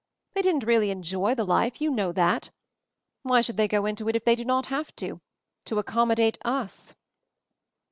They 0.33 0.41
didn't 0.41 0.63
really 0.65 0.89
enjoy 0.89 1.35
the 1.35 1.43
life; 1.45 1.79
you 1.79 1.91
know 1.91 2.11
that. 2.11 2.49
Why 3.21 3.41
should 3.41 3.57
they 3.57 3.67
go 3.67 3.85
into 3.85 4.09
it 4.09 4.15
if 4.15 4.25
they 4.25 4.33
do 4.33 4.43
not 4.43 4.65
have 4.65 4.95
to— 4.95 5.21
to 5.67 5.77
accommodate 5.77 6.39
us?" 6.43 6.95